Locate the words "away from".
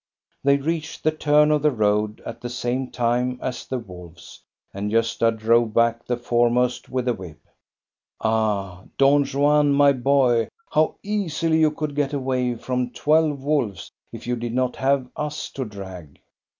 12.13-12.89